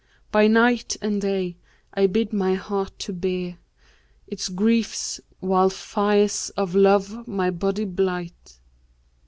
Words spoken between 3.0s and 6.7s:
to bear * Its griefs, while fires